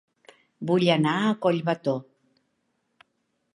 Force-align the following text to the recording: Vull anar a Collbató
Vull 0.69 0.85
anar 0.93 1.13
a 1.27 1.35
Collbató 1.45 1.95